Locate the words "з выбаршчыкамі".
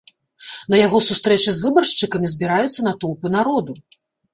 1.59-2.33